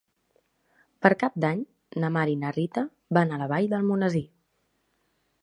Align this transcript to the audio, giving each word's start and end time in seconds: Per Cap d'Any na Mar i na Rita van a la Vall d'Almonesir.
Per 1.05 1.11
Cap 1.23 1.37
d'Any 1.45 1.61
na 2.05 2.09
Mar 2.15 2.23
i 2.33 2.39
na 2.45 2.55
Rita 2.57 2.85
van 3.19 3.35
a 3.37 3.41
la 3.43 3.51
Vall 3.53 3.71
d'Almonesir. 3.75 4.25